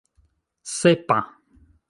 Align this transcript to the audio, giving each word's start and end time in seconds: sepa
sepa 0.77 1.19